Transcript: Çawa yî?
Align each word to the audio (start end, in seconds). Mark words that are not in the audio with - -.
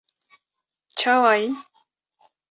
Çawa 0.99 1.33
yî? 1.39 1.45